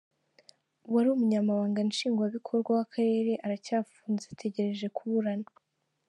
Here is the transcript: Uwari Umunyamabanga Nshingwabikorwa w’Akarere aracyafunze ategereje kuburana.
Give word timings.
Uwari 0.87 1.07
Umunyamabanga 1.11 1.79
Nshingwabikorwa 1.89 2.69
w’Akarere 2.77 3.33
aracyafunze 3.45 4.23
ategereje 4.33 4.87
kuburana. 4.97 5.49